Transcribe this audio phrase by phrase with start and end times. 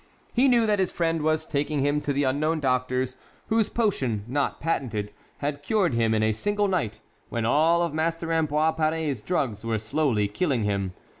[0.33, 3.17] He knew that his friend was taking him to the unknown doctor's
[3.49, 8.31] whose potion (not patented) had cured him in a single night, when all of Master
[8.33, 10.93] Ambroise Paré's drugs were slowly killing him.